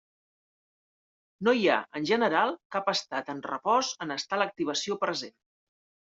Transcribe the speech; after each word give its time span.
No 1.47 1.53
hi 1.57 1.67
ha, 1.73 1.75
en 1.99 2.07
general, 2.11 2.53
cap 2.75 2.89
estat 2.93 3.29
en 3.33 3.43
repòs 3.51 3.91
en 4.07 4.15
estar 4.15 4.39
l'activació 4.43 4.97
present. 5.05 5.37